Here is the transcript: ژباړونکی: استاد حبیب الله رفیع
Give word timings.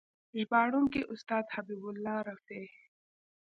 ژباړونکی: 0.39 1.01
استاد 1.13 1.45
حبیب 1.55 1.81
الله 1.91 2.17
رفیع 2.29 2.67